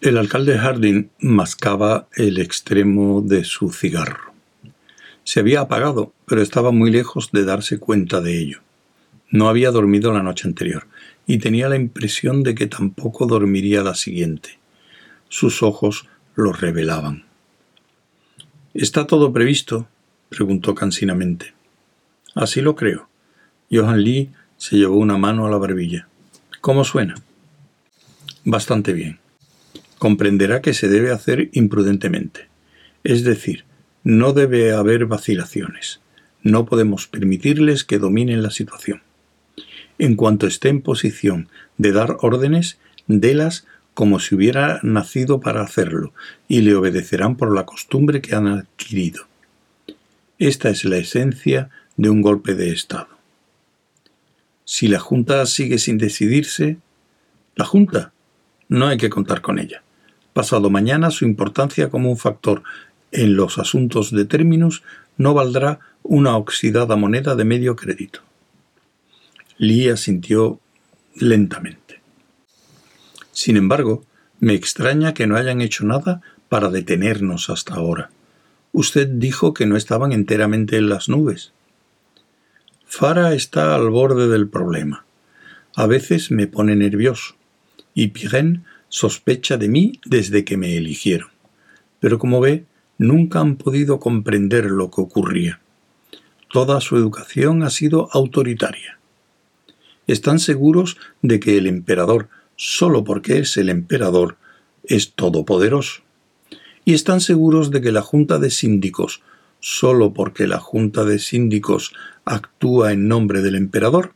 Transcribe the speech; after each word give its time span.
El 0.00 0.16
alcalde 0.16 0.56
Harding 0.56 1.10
mascaba 1.20 2.08
el 2.16 2.38
extremo 2.38 3.20
de 3.20 3.44
su 3.44 3.70
cigarro. 3.70 4.32
Se 5.24 5.40
había 5.40 5.60
apagado, 5.60 6.14
pero 6.24 6.40
estaba 6.40 6.70
muy 6.70 6.90
lejos 6.90 7.30
de 7.32 7.44
darse 7.44 7.78
cuenta 7.78 8.22
de 8.22 8.38
ello. 8.38 8.60
No 9.30 9.50
había 9.50 9.70
dormido 9.70 10.10
la 10.12 10.22
noche 10.22 10.48
anterior, 10.48 10.86
y 11.26 11.38
tenía 11.38 11.68
la 11.68 11.76
impresión 11.76 12.42
de 12.42 12.54
que 12.54 12.66
tampoco 12.66 13.26
dormiría 13.26 13.82
la 13.82 13.94
siguiente. 13.94 14.58
Sus 15.28 15.62
ojos 15.62 16.08
lo 16.34 16.54
revelaban. 16.54 17.26
¿Está 18.72 19.06
todo 19.06 19.32
previsto? 19.32 19.86
preguntó 20.30 20.74
cansinamente. 20.74 21.52
Así 22.34 22.62
lo 22.62 22.74
creo. 22.74 23.08
Johan 23.70 24.02
Lee 24.02 24.30
se 24.56 24.76
llevó 24.76 24.96
una 24.96 25.18
mano 25.18 25.46
a 25.46 25.50
la 25.50 25.58
barbilla. 25.58 26.08
¿Cómo 26.60 26.84
suena? 26.84 27.16
Bastante 28.44 28.92
bien. 28.92 29.18
Comprenderá 29.98 30.62
que 30.62 30.72
se 30.72 30.88
debe 30.88 31.12
hacer 31.12 31.50
imprudentemente. 31.52 32.48
Es 33.04 33.22
decir, 33.22 33.64
no 34.02 34.32
debe 34.32 34.72
haber 34.72 35.04
vacilaciones. 35.06 36.00
No 36.42 36.64
podemos 36.64 37.06
permitirles 37.06 37.84
que 37.84 37.98
dominen 37.98 38.42
la 38.42 38.50
situación. 38.50 39.02
En 39.98 40.16
cuanto 40.16 40.46
esté 40.46 40.70
en 40.70 40.80
posición 40.80 41.48
de 41.76 41.92
dar 41.92 42.16
órdenes, 42.20 42.78
délas 43.06 43.66
como 43.92 44.20
si 44.20 44.34
hubiera 44.34 44.80
nacido 44.82 45.40
para 45.40 45.62
hacerlo, 45.62 46.14
y 46.48 46.62
le 46.62 46.74
obedecerán 46.74 47.36
por 47.36 47.54
la 47.54 47.66
costumbre 47.66 48.22
que 48.22 48.34
han 48.34 48.46
adquirido. 48.46 49.26
Esta 50.38 50.70
es 50.70 50.86
la 50.86 50.96
esencia 50.96 51.68
de 51.98 52.08
un 52.08 52.22
golpe 52.22 52.54
de 52.54 52.70
Estado. 52.70 53.08
Si 54.64 54.88
la 54.88 54.98
Junta 55.00 55.44
sigue 55.44 55.78
sin 55.78 55.98
decidirse, 55.98 56.78
la 57.56 57.66
Junta 57.66 58.14
no 58.70 58.86
hay 58.86 58.96
que 58.96 59.10
contar 59.10 59.42
con 59.42 59.58
ella. 59.58 59.82
Pasado 60.32 60.70
mañana 60.70 61.10
su 61.10 61.26
importancia 61.26 61.90
como 61.90 62.08
un 62.08 62.16
factor 62.16 62.62
en 63.12 63.36
los 63.36 63.58
asuntos 63.58 64.12
de 64.12 64.24
términos 64.24 64.82
no 65.18 65.34
valdrá 65.34 65.80
una 66.02 66.36
oxidada 66.36 66.96
moneda 66.96 67.34
de 67.34 67.44
medio 67.44 67.76
crédito. 67.76 68.20
Lee 69.58 69.88
asintió 69.88 70.60
lentamente. 71.16 72.00
Sin 73.32 73.56
embargo, 73.56 74.04
me 74.38 74.54
extraña 74.54 75.14
que 75.14 75.26
no 75.26 75.36
hayan 75.36 75.60
hecho 75.60 75.84
nada 75.84 76.22
para 76.48 76.70
detenernos 76.70 77.50
hasta 77.50 77.74
ahora. 77.74 78.10
Usted 78.72 79.08
dijo 79.08 79.52
que 79.52 79.66
no 79.66 79.76
estaban 79.76 80.12
enteramente 80.12 80.76
en 80.76 80.88
las 80.88 81.08
nubes. 81.08 81.52
Fara 82.86 83.34
está 83.34 83.74
al 83.74 83.90
borde 83.90 84.28
del 84.28 84.48
problema. 84.48 85.04
A 85.74 85.86
veces 85.86 86.30
me 86.30 86.46
pone 86.46 86.76
nervioso. 86.76 87.34
Y 87.94 88.08
Pirén 88.08 88.64
sospecha 88.88 89.56
de 89.56 89.68
mí 89.68 90.00
desde 90.04 90.44
que 90.44 90.56
me 90.56 90.76
eligieron. 90.76 91.28
Pero 92.00 92.18
como 92.18 92.40
ve, 92.40 92.64
nunca 92.98 93.40
han 93.40 93.56
podido 93.56 94.00
comprender 94.00 94.66
lo 94.66 94.90
que 94.90 95.00
ocurría. 95.00 95.60
Toda 96.52 96.80
su 96.80 96.96
educación 96.96 97.62
ha 97.62 97.70
sido 97.70 98.08
autoritaria. 98.12 98.98
Están 100.06 100.40
seguros 100.40 100.96
de 101.22 101.38
que 101.38 101.56
el 101.56 101.66
emperador, 101.66 102.28
solo 102.56 103.04
porque 103.04 103.38
es 103.38 103.56
el 103.56 103.68
emperador, 103.68 104.36
es 104.84 105.12
todopoderoso 105.12 106.02
y 106.84 106.94
están 106.94 107.20
seguros 107.20 107.70
de 107.70 107.80
que 107.80 107.92
la 107.92 108.02
Junta 108.02 108.38
de 108.38 108.50
Síndicos, 108.50 109.22
solo 109.60 110.12
porque 110.12 110.46
la 110.46 110.58
Junta 110.58 111.04
de 111.04 111.18
Síndicos 111.18 111.92
actúa 112.24 112.92
en 112.92 113.08
nombre 113.08 113.42
del 113.42 113.54
emperador, 113.54 114.14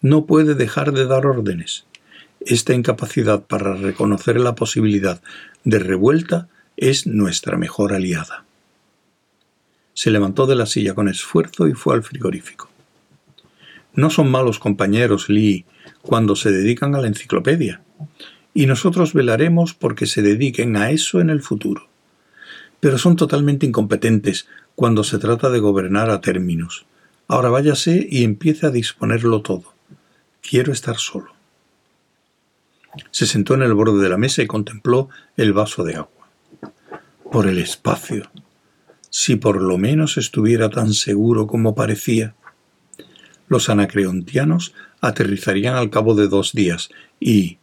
no 0.00 0.26
puede 0.26 0.54
dejar 0.54 0.92
de 0.92 1.06
dar 1.06 1.26
órdenes. 1.26 1.86
Esta 2.46 2.72
incapacidad 2.72 3.44
para 3.44 3.74
reconocer 3.74 4.40
la 4.40 4.54
posibilidad 4.54 5.20
de 5.64 5.78
revuelta 5.78 6.48
es 6.76 7.06
nuestra 7.06 7.58
mejor 7.58 7.92
aliada. 7.92 8.44
Se 9.92 10.10
levantó 10.10 10.46
de 10.46 10.56
la 10.56 10.66
silla 10.66 10.94
con 10.94 11.08
esfuerzo 11.08 11.68
y 11.68 11.74
fue 11.74 11.94
al 11.94 12.02
frigorífico. 12.02 12.70
No 13.94 14.08
son 14.08 14.30
malos 14.30 14.58
compañeros, 14.58 15.28
Lee, 15.28 15.64
cuando 16.02 16.36
se 16.36 16.50
dedican 16.50 16.94
a 16.94 17.00
la 17.00 17.08
enciclopedia, 17.08 17.82
y 18.54 18.66
nosotros 18.66 19.12
velaremos 19.12 19.74
porque 19.74 20.06
se 20.06 20.22
dediquen 20.22 20.76
a 20.76 20.90
eso 20.90 21.20
en 21.20 21.30
el 21.30 21.42
futuro 21.42 21.88
pero 22.80 22.98
son 22.98 23.16
totalmente 23.16 23.66
incompetentes 23.66 24.48
cuando 24.74 25.04
se 25.04 25.18
trata 25.18 25.50
de 25.50 25.58
gobernar 25.58 26.10
a 26.10 26.20
términos. 26.20 26.86
Ahora 27.28 27.48
váyase 27.48 28.06
y 28.08 28.24
empiece 28.24 28.66
a 28.66 28.70
disponerlo 28.70 29.42
todo. 29.42 29.74
Quiero 30.40 30.72
estar 30.72 30.96
solo. 30.96 31.35
Se 33.10 33.26
sentó 33.26 33.54
en 33.54 33.62
el 33.62 33.74
borde 33.74 34.02
de 34.02 34.08
la 34.08 34.16
mesa 34.16 34.42
y 34.42 34.46
contempló 34.46 35.08
el 35.36 35.52
vaso 35.52 35.84
de 35.84 35.96
agua. 35.96 36.28
Por 37.30 37.46
el 37.46 37.58
espacio. 37.58 38.30
Si 39.10 39.36
por 39.36 39.60
lo 39.60 39.78
menos 39.78 40.16
estuviera 40.16 40.70
tan 40.70 40.92
seguro 40.92 41.46
como 41.46 41.74
parecía. 41.74 42.34
Los 43.48 43.68
anacreontianos 43.68 44.74
aterrizarían 45.00 45.76
al 45.76 45.90
cabo 45.90 46.14
de 46.14 46.28
dos 46.28 46.52
días 46.52 46.90
y 47.20 47.58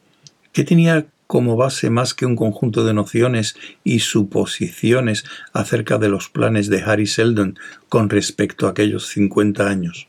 ¿qué 0.54 0.64
tenía 0.64 1.08
como 1.34 1.56
base 1.56 1.90
más 1.90 2.14
que 2.14 2.28
un 2.28 2.36
conjunto 2.36 2.86
de 2.86 2.94
nociones 2.94 3.56
y 3.84 4.02
suposiciones 4.02 5.26
acerca 5.52 5.98
de 5.98 6.08
los 6.08 6.30
planes 6.30 6.70
de 6.70 6.84
Harry 6.84 7.08
Seldon 7.08 7.58
con 7.90 8.12
respecto 8.12 8.68
a 8.68 8.70
aquellos 8.70 9.08
cincuenta 9.08 9.68
años. 9.68 10.08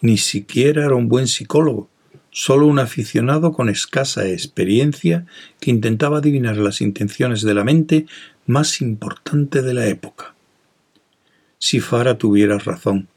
Ni 0.00 0.18
siquiera 0.18 0.84
era 0.84 0.96
un 0.96 1.08
buen 1.08 1.28
psicólogo, 1.28 1.88
solo 2.30 2.66
un 2.66 2.78
aficionado 2.78 3.52
con 3.52 3.68
escasa 3.68 4.28
experiencia 4.28 5.26
que 5.60 5.70
intentaba 5.70 6.18
adivinar 6.18 6.56
las 6.56 6.80
intenciones 6.80 7.42
de 7.42 7.54
la 7.54 7.64
mente 7.64 8.06
más 8.46 8.80
importante 8.80 9.62
de 9.62 9.74
la 9.74 9.86
época. 9.86 10.34
Si 11.58 11.80
Fara 11.80 12.18
tuviera 12.18 12.58
razón, 12.58 13.08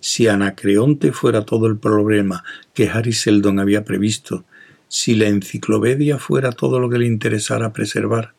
si 0.00 0.28
Anacreonte 0.28 1.12
fuera 1.12 1.44
todo 1.44 1.66
el 1.66 1.76
problema 1.76 2.42
que 2.72 2.88
Harry 2.88 3.12
Seldon 3.12 3.58
había 3.58 3.84
previsto 3.84 4.44
si 4.88 5.14
la 5.14 5.28
enciclopedia 5.28 6.18
fuera 6.18 6.50
todo 6.50 6.80
lo 6.80 6.88
que 6.88 6.98
le 6.98 7.06
interesara 7.06 7.72
preservar, 7.72 8.32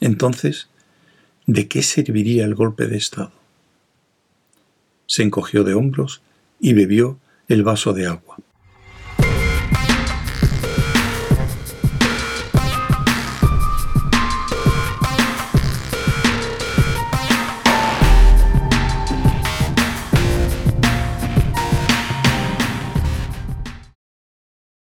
entonces, 0.00 0.68
¿de 1.46 1.68
qué 1.68 1.82
serviría 1.82 2.44
el 2.44 2.54
golpe 2.54 2.86
de 2.86 2.96
Estado? 2.96 3.32
Se 5.06 5.22
encogió 5.22 5.62
de 5.62 5.74
hombros 5.74 6.22
y 6.58 6.72
bebió 6.72 7.18
el 7.48 7.62
vaso 7.62 7.92
de 7.92 8.06
agua. 8.06 8.38